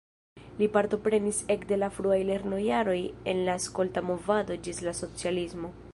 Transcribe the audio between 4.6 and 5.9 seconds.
ĝis la socialismo.